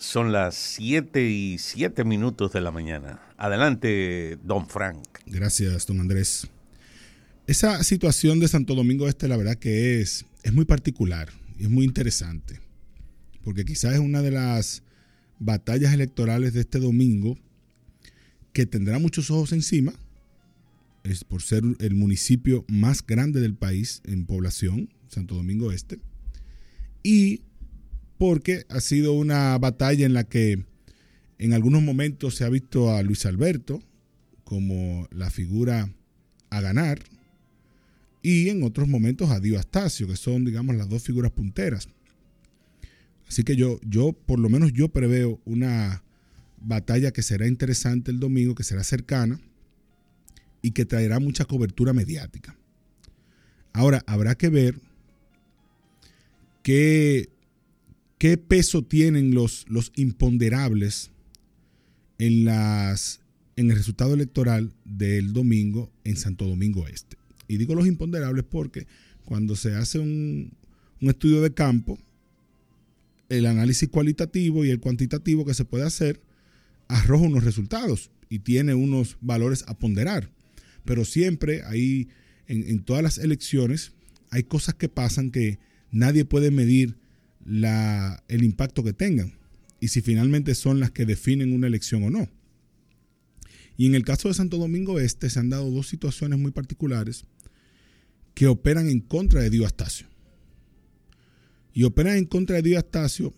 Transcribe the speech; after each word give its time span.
son 0.00 0.32
las 0.32 0.54
7 0.54 1.28
y 1.28 1.58
7 1.58 2.04
minutos 2.04 2.52
de 2.52 2.60
la 2.60 2.70
mañana. 2.70 3.20
Adelante, 3.36 4.38
don 4.44 4.68
Frank. 4.68 5.02
Gracias, 5.26 5.86
don 5.86 6.00
Andrés. 6.00 6.48
Esa 7.46 7.82
situación 7.82 8.40
de 8.40 8.48
Santo 8.48 8.74
Domingo 8.74 9.08
Este, 9.08 9.28
la 9.28 9.36
verdad 9.36 9.56
que 9.56 10.00
es, 10.00 10.24
es 10.42 10.52
muy 10.52 10.64
particular 10.64 11.28
y 11.58 11.64
es 11.64 11.70
muy 11.70 11.84
interesante, 11.84 12.60
porque 13.42 13.64
quizás 13.64 13.94
es 13.94 14.00
una 14.00 14.22
de 14.22 14.30
las 14.30 14.82
batallas 15.38 15.92
electorales 15.92 16.54
de 16.54 16.60
este 16.60 16.78
domingo 16.78 17.36
que 18.52 18.66
tendrá 18.66 18.98
muchos 18.98 19.30
ojos 19.30 19.52
encima, 19.52 19.92
es 21.02 21.24
por 21.24 21.42
ser 21.42 21.64
el 21.80 21.94
municipio 21.94 22.64
más 22.68 23.04
grande 23.04 23.40
del 23.40 23.54
país 23.54 24.02
en 24.04 24.24
población, 24.24 24.88
Santo 25.08 25.34
Domingo 25.34 25.72
Este, 25.72 25.98
y 27.02 27.42
porque 28.22 28.66
ha 28.68 28.80
sido 28.80 29.14
una 29.14 29.58
batalla 29.58 30.06
en 30.06 30.14
la 30.14 30.22
que 30.22 30.64
en 31.40 31.52
algunos 31.54 31.82
momentos 31.82 32.36
se 32.36 32.44
ha 32.44 32.48
visto 32.48 32.94
a 32.94 33.02
Luis 33.02 33.26
Alberto 33.26 33.82
como 34.44 35.08
la 35.10 35.28
figura 35.28 35.92
a 36.48 36.60
ganar 36.60 37.02
y 38.22 38.48
en 38.48 38.62
otros 38.62 38.86
momentos 38.86 39.32
a 39.32 39.40
Dio 39.40 39.58
Astacio, 39.58 40.06
que 40.06 40.14
son, 40.14 40.44
digamos, 40.44 40.76
las 40.76 40.88
dos 40.88 41.02
figuras 41.02 41.32
punteras. 41.32 41.88
Así 43.26 43.42
que 43.42 43.56
yo, 43.56 43.80
yo, 43.84 44.12
por 44.12 44.38
lo 44.38 44.48
menos 44.48 44.72
yo 44.72 44.88
preveo 44.88 45.40
una 45.44 46.04
batalla 46.58 47.10
que 47.10 47.22
será 47.22 47.48
interesante 47.48 48.12
el 48.12 48.20
domingo, 48.20 48.54
que 48.54 48.62
será 48.62 48.84
cercana 48.84 49.40
y 50.62 50.70
que 50.70 50.84
traerá 50.84 51.18
mucha 51.18 51.44
cobertura 51.44 51.92
mediática. 51.92 52.56
Ahora, 53.72 54.04
habrá 54.06 54.36
que 54.36 54.48
ver 54.48 54.80
qué 56.62 57.31
¿Qué 58.22 58.38
peso 58.38 58.84
tienen 58.84 59.34
los, 59.34 59.66
los 59.68 59.90
imponderables 59.96 61.10
en, 62.20 62.44
las, 62.44 63.20
en 63.56 63.68
el 63.72 63.76
resultado 63.76 64.14
electoral 64.14 64.72
del 64.84 65.32
domingo 65.32 65.90
en 66.04 66.16
Santo 66.16 66.46
Domingo 66.46 66.86
Este? 66.86 67.16
Y 67.48 67.56
digo 67.56 67.74
los 67.74 67.88
imponderables 67.88 68.44
porque 68.48 68.86
cuando 69.24 69.56
se 69.56 69.74
hace 69.74 69.98
un, 69.98 70.52
un 71.00 71.10
estudio 71.10 71.40
de 71.40 71.52
campo, 71.52 71.98
el 73.28 73.44
análisis 73.44 73.88
cualitativo 73.88 74.64
y 74.64 74.70
el 74.70 74.78
cuantitativo 74.78 75.44
que 75.44 75.54
se 75.54 75.64
puede 75.64 75.84
hacer 75.84 76.20
arroja 76.86 77.26
unos 77.26 77.42
resultados 77.42 78.12
y 78.28 78.38
tiene 78.38 78.74
unos 78.74 79.16
valores 79.20 79.64
a 79.66 79.76
ponderar. 79.76 80.30
Pero 80.84 81.04
siempre 81.04 81.64
hay, 81.64 82.06
en, 82.46 82.70
en 82.70 82.84
todas 82.84 83.02
las 83.02 83.18
elecciones, 83.18 83.90
hay 84.30 84.44
cosas 84.44 84.76
que 84.76 84.88
pasan 84.88 85.32
que 85.32 85.58
nadie 85.90 86.24
puede 86.24 86.52
medir 86.52 87.01
la, 87.44 88.22
el 88.28 88.44
impacto 88.44 88.84
que 88.84 88.92
tengan 88.92 89.34
y 89.80 89.88
si 89.88 90.00
finalmente 90.00 90.54
son 90.54 90.80
las 90.80 90.90
que 90.90 91.06
definen 91.06 91.52
una 91.52 91.66
elección 91.66 92.04
o 92.04 92.10
no. 92.10 92.28
Y 93.76 93.86
en 93.86 93.94
el 93.94 94.04
caso 94.04 94.28
de 94.28 94.34
Santo 94.34 94.58
Domingo 94.58 95.00
Este 95.00 95.28
se 95.30 95.40
han 95.40 95.50
dado 95.50 95.70
dos 95.70 95.88
situaciones 95.88 96.38
muy 96.38 96.52
particulares 96.52 97.24
que 98.34 98.46
operan 98.46 98.88
en 98.88 99.00
contra 99.00 99.40
de 99.40 99.50
Dio 99.50 99.66
Astacio. 99.66 100.06
Y 101.72 101.84
operan 101.84 102.16
en 102.16 102.26
contra 102.26 102.56
de 102.56 102.62
Dio 102.62 102.78
Astacio 102.78 103.34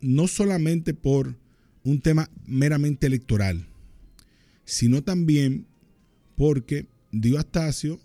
no 0.00 0.28
solamente 0.28 0.94
por 0.94 1.36
un 1.84 2.00
tema 2.00 2.30
meramente 2.46 3.06
electoral, 3.06 3.66
sino 4.64 5.02
también 5.02 5.66
porque 6.36 6.86
Dio 7.12 7.38
Astacio 7.38 8.00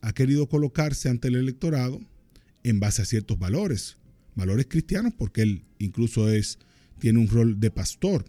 ha 0.00 0.12
querido 0.12 0.48
colocarse 0.48 1.08
ante 1.08 1.28
el 1.28 1.36
electorado 1.36 2.00
en 2.62 2.80
base 2.80 3.02
a 3.02 3.04
ciertos 3.04 3.38
valores, 3.38 3.98
valores 4.34 4.66
cristianos 4.68 5.12
porque 5.16 5.42
él 5.42 5.62
incluso 5.78 6.30
es, 6.30 6.58
tiene 6.98 7.18
un 7.18 7.28
rol 7.28 7.60
de 7.60 7.70
pastor 7.70 8.24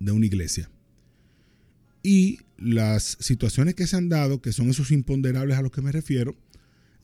de 0.00 0.12
una 0.12 0.26
iglesia. 0.26 0.70
Y 2.02 2.40
las 2.58 3.16
situaciones 3.20 3.74
que 3.74 3.86
se 3.86 3.96
han 3.96 4.08
dado, 4.08 4.40
que 4.42 4.52
son 4.52 4.68
esos 4.68 4.90
imponderables 4.90 5.56
a 5.56 5.62
los 5.62 5.72
que 5.72 5.82
me 5.82 5.92
refiero, 5.92 6.36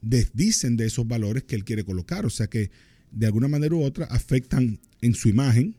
desdicen 0.02 0.76
de 0.76 0.86
esos 0.86 1.06
valores 1.06 1.44
que 1.44 1.56
él 1.56 1.64
quiere 1.64 1.84
colocar. 1.84 2.26
O 2.26 2.30
sea 2.30 2.48
que 2.48 2.70
de 3.10 3.26
alguna 3.26 3.48
manera 3.48 3.74
u 3.74 3.82
otra 3.82 4.06
afectan 4.06 4.78
en 5.00 5.14
su 5.14 5.28
imagen 5.28 5.74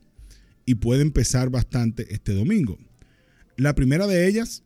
y 0.65 0.75
pueden 0.75 1.11
pesar 1.11 1.49
bastante 1.49 2.13
este 2.13 2.33
domingo. 2.33 2.77
La 3.57 3.75
primera 3.75 4.07
de 4.07 4.27
ellas, 4.27 4.63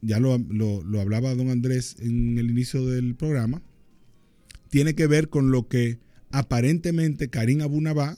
ya 0.00 0.20
lo, 0.20 0.38
lo, 0.38 0.82
lo 0.82 1.00
hablaba 1.00 1.34
don 1.34 1.50
Andrés 1.50 1.96
en 1.98 2.38
el 2.38 2.50
inicio 2.50 2.86
del 2.86 3.16
programa, 3.16 3.62
tiene 4.68 4.94
que 4.94 5.06
ver 5.06 5.28
con 5.28 5.50
lo 5.50 5.68
que 5.68 5.98
aparentemente 6.30 7.28
Karim 7.28 7.62
Abunabá, 7.62 8.16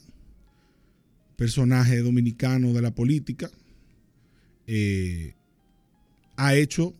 personaje 1.35 1.97
dominicano 1.99 2.73
de 2.73 2.81
la 2.81 2.93
política, 2.93 3.49
eh, 4.67 5.33
ha 6.37 6.55
hecho, 6.55 6.93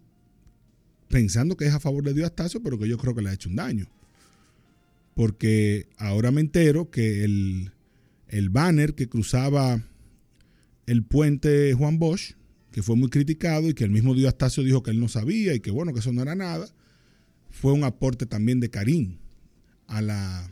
pensando 1.09 1.57
que 1.57 1.65
es 1.65 1.73
a 1.73 1.79
favor 1.79 2.03
de 2.03 2.13
Dios 2.13 2.27
Astacio, 2.27 2.61
pero 2.63 2.79
que 2.79 2.87
yo 2.87 2.97
creo 2.97 3.13
que 3.13 3.21
le 3.21 3.29
ha 3.29 3.33
hecho 3.33 3.49
un 3.49 3.55
daño. 3.55 3.87
Porque 5.13 5.87
ahora 5.97 6.31
me 6.31 6.41
entero 6.41 6.89
que 6.89 7.23
el, 7.23 7.71
el 8.29 8.49
banner 8.49 8.95
que 8.95 9.09
cruzaba 9.09 9.83
el 10.85 11.03
puente 11.03 11.73
Juan 11.73 11.99
Bosch, 11.99 12.33
que 12.71 12.81
fue 12.81 12.95
muy 12.95 13.09
criticado 13.09 13.69
y 13.69 13.73
que 13.73 13.83
el 13.83 13.91
mismo 13.91 14.15
Dios 14.15 14.29
Astacio 14.29 14.63
dijo 14.63 14.81
que 14.81 14.91
él 14.91 14.99
no 14.99 15.09
sabía 15.09 15.53
y 15.53 15.59
que 15.59 15.71
bueno, 15.71 15.93
que 15.93 15.99
eso 15.99 16.13
no 16.13 16.21
era 16.21 16.35
nada, 16.35 16.67
fue 17.49 17.73
un 17.73 17.83
aporte 17.83 18.25
también 18.25 18.59
de 18.59 18.69
Karim 18.69 19.17
a 19.87 20.01
la, 20.01 20.51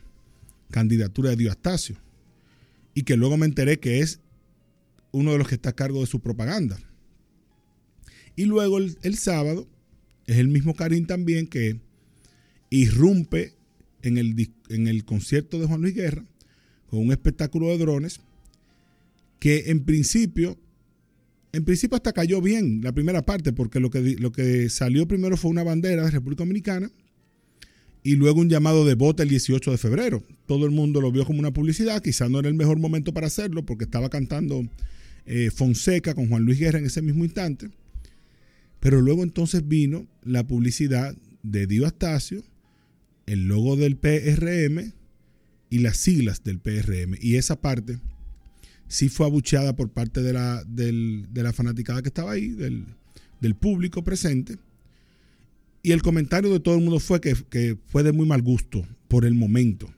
candidatura 0.69 1.31
de 1.31 1.38
Diostacio 1.38 1.97
y 2.94 3.03
que 3.03 3.18
luego 3.18 3.38
me 3.38 3.46
enteré 3.46 3.80
que 3.80 4.00
es 4.00 4.19
uno 5.12 5.31
de 5.31 5.38
los 5.38 5.47
que 5.47 5.56
está 5.56 5.69
a 5.69 5.75
cargo 5.75 6.02
de 6.02 6.07
su 6.07 6.19
propaganda. 6.19 6.80
Y 8.35 8.46
luego 8.46 8.78
el, 8.78 8.97
el 9.02 9.18
sábado 9.18 9.68
es 10.28 10.38
el 10.38 10.47
mismo 10.47 10.75
Karim 10.75 11.06
también 11.06 11.47
que 11.47 11.79
irrumpe 12.69 13.53
en 14.02 14.18
el, 14.18 14.52
en 14.69 14.88
el 14.88 15.03
concierto 15.06 15.59
de 15.59 15.66
Juan 15.66 15.81
Luis 15.81 15.96
Guerra 15.96 16.24
con 16.90 17.00
un 17.00 17.12
espectáculo 17.12 17.68
de 17.68 17.78
drones 17.78 18.19
que 19.40 19.72
en 19.72 19.85
principio, 19.85 20.58
en 21.53 21.63
principio 21.63 21.96
hasta 21.96 22.13
cayó 22.13 22.41
bien 22.41 22.81
la 22.84 22.91
primera 22.91 23.25
parte, 23.25 23.53
porque 23.53 23.79
lo 23.79 23.90
que, 23.90 24.02
lo 24.19 24.31
que 24.31 24.69
salió 24.69 25.08
primero 25.08 25.38
fue 25.38 25.52
una 25.52 25.63
bandera 25.63 26.03
de 26.03 26.12
República 26.12 26.44
Dominicana 26.44 26.91
y 28.03 28.15
luego 28.15 28.39
un 28.39 28.49
llamado 28.49 28.85
de 28.85 28.95
voto 28.95 29.23
el 29.23 29.29
18 29.29 29.71
de 29.71 29.77
febrero. 29.77 30.23
Todo 30.45 30.65
el 30.65 30.71
mundo 30.71 31.01
lo 31.01 31.11
vio 31.11 31.25
como 31.25 31.39
una 31.39 31.51
publicidad, 31.51 32.01
quizás 32.01 32.29
no 32.29 32.39
era 32.39 32.47
el 32.47 32.55
mejor 32.55 32.79
momento 32.79 33.13
para 33.13 33.27
hacerlo 33.27 33.65
porque 33.65 33.83
estaba 33.83 34.09
cantando 34.09 34.63
eh, 35.25 35.51
Fonseca 35.51 36.13
con 36.13 36.29
Juan 36.29 36.43
Luis 36.43 36.59
Guerra 36.59 36.79
en 36.79 36.85
ese 36.85 37.01
mismo 37.01 37.25
instante. 37.25 37.69
Pero 38.79 39.01
luego 39.01 39.23
entonces 39.23 39.67
vino 39.67 40.07
la 40.23 40.47
publicidad 40.47 41.15
de 41.43 41.67
Dio 41.67 41.85
Astacio, 41.85 42.43
el 43.25 43.47
logo 43.47 43.75
del 43.75 43.97
PRM 43.97 44.93
y 45.69 45.79
las 45.79 45.97
siglas 45.97 46.43
del 46.43 46.59
PRM. 46.59 47.16
Y 47.19 47.35
esa 47.35 47.59
parte 47.59 47.99
sí 48.87 49.09
fue 49.09 49.25
abucheada 49.25 49.75
por 49.75 49.91
parte 49.91 50.23
de 50.23 50.33
la, 50.33 50.63
de 50.66 51.43
la 51.43 51.51
fanaticada 51.51 52.01
que 52.01 52.07
estaba 52.07 52.31
ahí, 52.31 52.47
del, 52.47 52.85
del 53.41 53.55
público 53.55 54.03
presente 54.03 54.57
y 55.81 55.91
el 55.91 56.01
comentario 56.01 56.51
de 56.51 56.59
todo 56.59 56.75
el 56.75 56.81
mundo 56.81 57.00
fue 57.00 57.22
que, 57.22 57.78
fue 57.88 58.03
de 58.03 58.12
muy 58.12 58.25
mal 58.25 58.41
gusto 58.41 58.85
por 59.07 59.25
el 59.25 59.34
momento. 59.34 59.94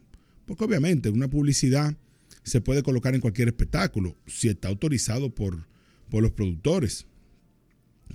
Porque 0.46 0.64
obviamente 0.64 1.10
una 1.10 1.30
publicidad 1.30 1.96
se 2.44 2.62
puede 2.62 2.84
colocar 2.84 3.16
en 3.16 3.22
cualquier 3.22 3.48
espectáculo 3.48 4.16
si 4.28 4.50
está 4.50 4.68
autorizado 4.68 5.34
por, 5.34 5.68
por 6.10 6.22
los 6.22 6.32
productores, 6.32 7.08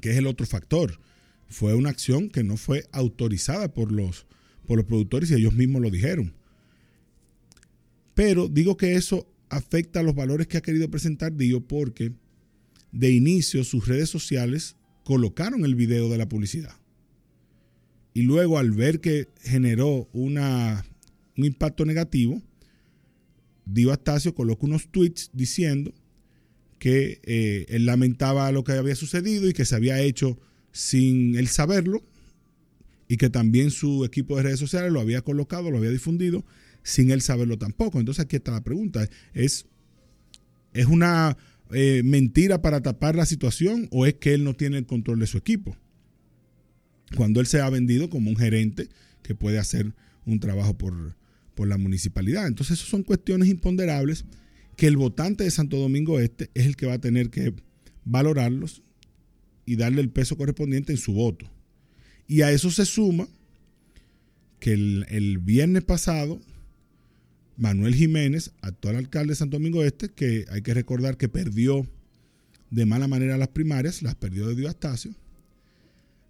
que 0.01 0.11
es 0.11 0.17
el 0.17 0.27
otro 0.27 0.47
factor. 0.47 1.01
Fue 1.49 1.75
una 1.75 1.91
acción 1.91 2.29
que 2.29 2.45
no 2.45 2.57
fue 2.57 2.87
autorizada 2.93 3.73
por 3.73 3.91
los, 3.93 4.27
por 4.67 4.77
los 4.77 4.87
productores 4.87 5.31
y 5.31 5.35
ellos 5.35 5.55
mismos 5.55 5.83
lo 5.83 5.91
dijeron. 5.91 6.35
Pero 8.15 8.49
digo 8.49 8.77
que 8.77 8.95
eso 8.95 9.29
afecta 9.49 10.01
a 10.01 10.03
los 10.03 10.15
valores 10.15 10.47
que 10.47 10.57
ha 10.57 10.63
querido 10.63 10.91
presentar 10.91 11.37
Dio 11.37 11.67
porque 11.67 12.13
de 12.93 13.11
inicio 13.11 13.63
sus 13.65 13.87
redes 13.87 14.09
sociales 14.09 14.77
colocaron 15.05 15.65
el 15.65 15.75
video 15.75 16.09
de 16.09 16.19
la 16.19 16.29
publicidad 16.29 16.75
y 18.17 18.23
luego 18.23 18.59
al 18.59 18.71
ver 18.71 19.03
que 19.03 19.29
generó 19.43 20.09
una, 20.15 20.87
un 21.37 21.45
impacto 21.45 21.85
negativo, 21.85 22.41
Dio 23.67 23.93
Astacio 23.93 24.35
colocó 24.35 24.65
unos 24.65 24.89
tweets 24.89 25.29
diciendo 25.35 25.93
que 26.79 27.21
eh, 27.25 27.67
él 27.69 27.85
lamentaba 27.85 28.51
lo 28.53 28.65
que 28.65 28.73
había 28.73 28.97
sucedido 28.97 29.51
y 29.51 29.53
que 29.53 29.67
se 29.67 29.75
había 29.75 30.01
hecho 30.01 30.39
sin 30.73 31.37
él 31.37 31.49
saberlo 31.49 32.03
y 33.07 33.19
que 33.19 33.29
también 33.29 33.71
su 33.71 34.07
equipo 34.07 34.39
de 34.39 34.45
redes 34.45 34.61
sociales 34.61 34.91
lo 34.91 35.03
había 35.03 35.21
colocado, 35.21 35.71
lo 35.71 35.77
había 35.77 35.91
difundido 35.91 36.43
sin 36.83 37.11
él 37.11 37.21
saberlo 37.21 37.59
tampoco. 37.59 38.01
Entonces 38.01 38.25
aquí 38.25 38.37
está 38.37 38.53
la 38.53 38.65
pregunta, 38.65 39.07
¿es, 39.35 39.67
es 40.73 40.87
una 40.87 41.37
eh, 41.71 42.01
mentira 42.03 42.63
para 42.63 42.81
tapar 42.81 43.15
la 43.15 43.27
situación 43.27 43.89
o 43.91 44.07
es 44.07 44.15
que 44.15 44.33
él 44.33 44.43
no 44.43 44.55
tiene 44.57 44.79
el 44.79 44.87
control 44.87 45.19
de 45.19 45.27
su 45.27 45.37
equipo? 45.37 45.77
Cuando 47.15 47.41
él 47.41 47.47
se 47.47 47.61
ha 47.61 47.71
vendido 47.71 48.11
como 48.11 48.31
un 48.31 48.37
gerente 48.37 48.89
que 49.23 49.35
puede 49.35 49.59
hacer 49.59 49.93
un 50.25 50.41
trabajo 50.41 50.77
por, 50.77 51.15
la 51.67 51.79
municipalidad. 51.79 52.47
Entonces, 52.47 52.79
esas 52.79 52.91
son 52.91 53.03
cuestiones 53.03 53.49
imponderables 53.49 54.27
que 54.77 54.87
el 54.87 54.99
votante 54.99 55.45
de 55.45 55.51
Santo 55.51 55.79
Domingo 55.79 56.21
Este 56.21 56.51
es 56.53 56.67
el 56.67 56.77
que 56.77 56.85
va 56.85 56.95
a 56.95 57.01
tener 57.01 57.31
que 57.31 57.55
valorarlos 58.05 58.83
y 59.65 59.77
darle 59.77 60.03
el 60.03 60.11
peso 60.11 60.37
correspondiente 60.37 60.93
en 60.93 60.99
su 60.99 61.15
voto. 61.15 61.51
Y 62.29 62.43
a 62.43 62.53
eso 62.53 62.71
se 62.71 62.85
suma 62.85 63.27
que 64.61 64.75
el, 64.75 65.07
el 65.09 65.39
viernes 65.39 65.83
pasado, 65.83 66.41
Manuel 67.57 67.95
Jiménez, 67.95 68.53
actual 68.61 68.97
alcalde 68.97 69.31
de 69.31 69.37
Santo 69.37 69.57
Domingo 69.57 69.83
Este, 69.83 70.11
que 70.11 70.45
hay 70.51 70.61
que 70.61 70.75
recordar 70.75 71.17
que 71.17 71.31
perdió 71.31 71.87
de 72.71 72.85
mala 72.85 73.09
manera 73.09 73.39
las 73.39 73.49
primarias, 73.49 74.03
las 74.03 74.15
perdió 74.15 74.47
de 74.47 74.57
Dios 74.57 74.71
Astacio, 74.71 75.15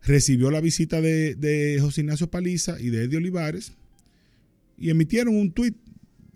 recibió 0.06 0.52
la 0.52 0.60
visita 0.60 1.00
de, 1.00 1.78
José 1.80 2.02
Ignacio 2.02 2.30
Paliza 2.30 2.80
y 2.80 2.90
de 2.90 3.04
Eddie 3.04 3.18
Olivares 3.18 3.72
y 4.78 4.90
emitieron 4.90 5.34
un 5.34 5.52
tuit 5.52 5.76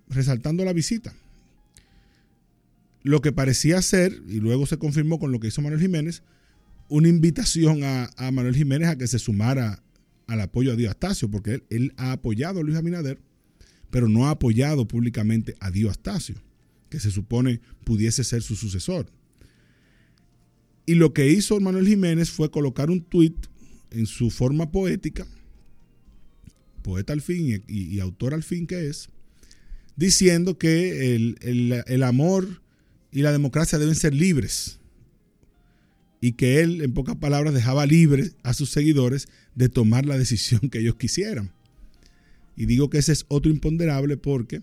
resaltando 0.09 0.65
la 0.65 0.73
visita. 0.73 1.15
Lo 3.03 3.21
que 3.21 3.33
parecía 3.33 3.81
ser, 3.81 4.21
y 4.29 4.41
luego 4.41 4.67
se 4.67 4.77
confirmó 4.77 5.19
con 5.19 5.33
lo 5.33 5.41
que 5.41 5.49
hizo 5.49 5.63
Manuel 5.63 5.81
Jiménez, 5.81 6.23
una 6.89 7.09
invitación 7.09 7.83
a, 7.85 8.11
Manuel 8.33 8.57
Jiménez 8.57 8.89
a 8.89 8.99
que 8.99 9.07
se 9.07 9.21
sumara 9.21 9.83
al 10.27 10.41
apoyo 10.41 10.73
a 10.73 10.77
Dios 10.77 10.91
Astacio, 10.91 11.31
porque 11.31 11.55
él, 11.55 11.65
él, 11.71 11.93
ha 11.97 12.13
apoyado 12.13 12.61
a 12.61 12.63
Luis 12.63 12.77
Abinader, 12.77 13.21
pero 13.91 14.09
no 14.09 14.27
ha 14.27 14.31
apoyado 14.31 14.87
públicamente 14.87 15.55
a 15.61 15.71
Dios 15.71 15.93
Astacio, 15.93 16.35
que 16.89 16.99
se 16.99 17.11
supone 17.11 17.61
pudiese 17.85 18.25
ser 18.25 18.43
su 18.43 18.57
sucesor. 18.57 19.07
Y 20.87 20.97
lo 20.97 21.13
que 21.15 21.29
hizo 21.29 21.59
Manuel 21.61 21.87
Jiménez 21.87 22.31
fue 22.31 22.51
colocar 22.51 22.91
un 22.91 23.01
tuit 23.01 23.50
en 23.91 24.07
su 24.07 24.31
forma 24.31 24.71
poética, 24.71 25.27
poeta 26.83 27.13
al 27.13 27.21
fin 27.21 27.63
y, 27.69 28.01
autor 28.01 28.35
al 28.35 28.43
fin 28.43 28.67
que 28.67 28.89
es, 28.89 29.09
diciendo 29.97 30.59
que 30.59 31.15
el, 31.15 31.37
el, 31.41 31.85
el, 31.87 32.03
amor 32.03 32.63
y 33.13 33.23
la 33.23 33.33
democracia 33.33 33.79
deben 33.79 33.95
ser 33.95 34.15
libres 34.15 34.79
y 36.21 36.33
que 36.33 36.61
él, 36.61 36.83
en 36.83 36.93
pocas 36.93 37.17
palabras, 37.17 37.55
dejaba 37.55 37.87
libres 37.87 38.37
a 38.43 38.55
sus 38.55 38.71
seguidores 38.71 39.29
de 39.55 39.69
tomar 39.69 40.07
la 40.07 40.19
decisión 40.19 40.61
que 40.71 40.81
ellos 40.81 40.97
quisieran. 40.97 41.53
Y 42.57 42.67
digo 42.67 42.91
que 42.91 42.99
ese 42.99 43.13
es 43.13 43.25
otro 43.29 43.51
imponderable 43.51 44.17
porque 44.17 44.63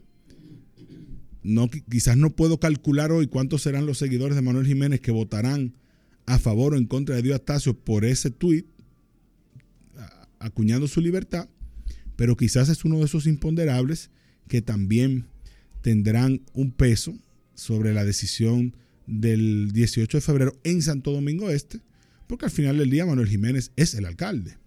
no, 1.44 1.69
quizás 1.69 2.18
no 2.18 2.35
puedo 2.35 2.59
calcular 2.59 3.12
hoy 3.12 3.27
cuántos 3.27 3.63
serán 3.63 3.85
los 3.85 3.97
seguidores 3.97 4.35
de 4.35 4.41
Manuel 4.41 4.68
Jiménez 4.68 5.00
que 5.00 5.12
votarán 5.12 5.74
a 6.25 6.39
favor 6.39 6.74
o 6.74 6.77
en 6.77 6.85
contra 6.85 7.15
de 7.15 7.21
Dios 7.21 7.35
Astacio 7.35 7.74
por 7.74 8.06
ese 8.06 8.29
tuit, 8.29 8.68
acuñando 10.39 10.88
su 10.88 11.01
libertad, 11.01 11.50
pero 12.16 12.36
quizás 12.36 12.69
es 12.69 12.86
uno 12.86 13.00
de 13.00 13.06
esos 13.06 13.28
imponderables 13.28 14.10
que 14.48 14.62
también 14.62 15.28
tendrán 15.81 16.42
un 16.54 16.72
peso 16.72 17.13
sobre 17.54 17.94
la 17.94 18.06
decisión 18.06 18.75
del 19.06 19.72
18 19.72 20.18
de 20.18 20.22
febrero 20.22 20.60
en 20.63 20.81
Santo 20.81 21.12
Domingo 21.12 21.50
Este, 21.50 21.81
porque 22.28 22.45
al 22.45 22.51
final 22.51 22.78
del 22.78 22.89
día 22.89 23.06
Manuel 23.06 23.30
Jiménez 23.30 23.72
es 23.75 23.94
el 23.94 24.06
alcalde 24.06 24.57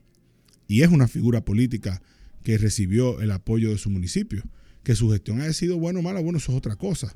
y 0.66 0.82
es 0.82 0.90
una 0.90 1.08
figura 1.08 1.44
política 1.44 2.00
que 2.42 2.58
recibió 2.58 3.20
el 3.20 3.30
apoyo 3.32 3.70
de 3.70 3.78
su 3.78 3.90
municipio. 3.90 4.42
Que 4.82 4.94
su 4.94 5.10
gestión 5.10 5.40
haya 5.40 5.52
sido 5.52 5.78
buena 5.78 5.98
o 5.98 6.02
mala, 6.02 6.20
bueno, 6.20 6.38
eso 6.38 6.52
es 6.52 6.58
otra 6.58 6.76
cosa. 6.76 7.14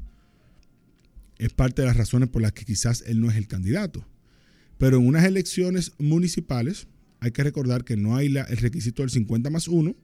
Es 1.39 1.53
parte 1.53 1.83
de 1.83 1.87
las 1.89 1.97
razones 1.97 2.29
por 2.29 2.43
las 2.43 2.53
que 2.53 2.65
quizás 2.65 3.05
él 3.07 3.21
no 3.21 3.31
es 3.31 3.37
el 3.37 3.47
candidato. 3.47 4.07
Pero 4.77 4.99
en 4.99 5.07
unas 5.07 5.25
elecciones 5.25 5.93
municipales 5.99 6.89
hay 7.25 7.33
que 7.33 7.43
recordar 7.43 7.85
que 7.85 7.97
no 7.97 8.17
hay 8.17 8.27
el 8.27 8.57
requisito 8.59 9.01
del 9.01 9.09
50 9.09 9.49
más 9.49 9.67
1, 9.67 9.97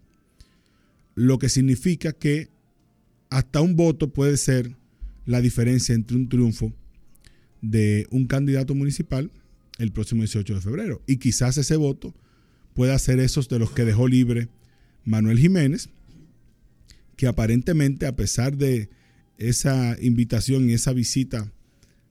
lo 1.16 1.38
que 1.38 1.50
significa 1.50 2.14
que 2.14 2.48
hasta 3.28 3.60
un 3.60 3.76
voto 3.76 4.10
puede 4.10 4.38
ser 4.38 4.74
la 5.26 5.42
diferencia 5.42 5.94
entre 5.94 6.16
un 6.16 6.30
triunfo 6.30 6.72
de 7.60 8.06
un 8.10 8.26
candidato 8.26 8.74
municipal 8.74 9.30
el 9.76 9.92
próximo 9.92 10.22
18 10.22 10.54
de 10.54 10.60
febrero. 10.62 11.02
Y 11.06 11.18
quizás 11.18 11.58
ese 11.58 11.76
voto 11.76 12.14
pueda 12.72 12.98
ser 12.98 13.20
esos 13.20 13.50
de 13.50 13.58
los 13.58 13.70
que 13.72 13.84
dejó 13.84 14.08
libre 14.08 14.48
Manuel 15.04 15.38
Jiménez, 15.38 15.90
que 17.16 17.26
aparentemente 17.26 18.06
a 18.06 18.16
pesar 18.16 18.56
de 18.56 18.88
esa 19.36 19.94
invitación 20.00 20.70
y 20.70 20.72
esa 20.72 20.94
visita 20.94 21.52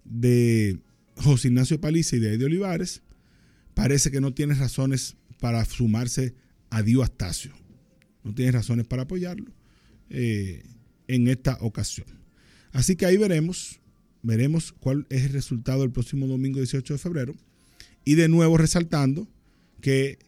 de 0.05 0.77
José 1.15 1.47
Ignacio 1.47 1.81
Paliza 1.81 2.15
y 2.15 2.19
de 2.19 2.35
Eddie 2.35 2.45
Olivares, 2.45 3.01
parece 3.79 4.11
que 4.11 4.19
no 4.19 4.33
tiene 4.33 4.55
razones 4.55 5.15
para 5.39 5.63
sumarse 5.63 6.35
a 6.69 6.83
Dio 6.83 7.01
Astacio. 7.01 7.53
No 8.25 8.35
tiene 8.35 8.51
razones 8.51 8.85
para 8.85 9.03
apoyarlo 9.03 9.53
eh, 10.09 10.65
en 11.07 11.29
esta 11.29 11.57
ocasión. 11.61 12.05
Así 12.73 12.97
que 12.97 13.05
ahí 13.05 13.15
veremos, 13.15 13.79
veremos 14.21 14.73
cuál 14.73 15.07
es 15.09 15.23
el 15.23 15.31
resultado 15.31 15.85
el 15.85 15.91
próximo 15.91 16.27
domingo 16.27 16.59
18 16.59 16.93
de 16.93 16.97
febrero. 16.97 17.35
Y 18.03 18.15
de 18.15 18.27
nuevo 18.27 18.57
resaltando 18.57 19.29
que 19.79 20.19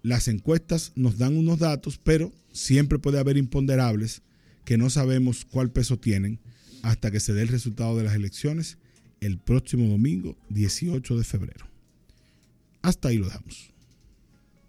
las 0.00 0.26
encuestas 0.28 0.92
nos 0.96 1.18
dan 1.18 1.36
unos 1.36 1.58
datos, 1.58 2.00
pero 2.02 2.32
siempre 2.52 2.98
puede 2.98 3.18
haber 3.18 3.36
imponderables 3.36 4.22
que 4.64 4.78
no 4.78 4.88
sabemos 4.88 5.44
cuál 5.44 5.70
peso 5.70 5.98
tienen 5.98 6.40
hasta 6.80 7.10
que 7.10 7.20
se 7.20 7.34
dé 7.34 7.42
el 7.42 7.48
resultado 7.48 7.98
de 7.98 8.04
las 8.04 8.14
elecciones 8.14 8.78
el 9.20 9.38
próximo 9.38 9.90
domingo 9.90 10.38
18 10.48 11.18
de 11.18 11.24
febrero. 11.24 11.71
Hasta 12.82 13.08
ahí 13.08 13.18
lo 13.18 13.26
dejamos. 13.26 13.71